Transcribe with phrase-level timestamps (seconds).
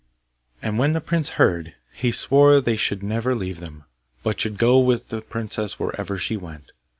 [0.63, 3.83] And when the prince heard, he swore they should never leave them,
[4.23, 6.71] but should go with the princess wherever she went.